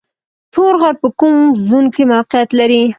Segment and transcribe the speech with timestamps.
[0.53, 1.35] تور غر په کوم
[1.67, 2.81] زون کې موقعیت لري؟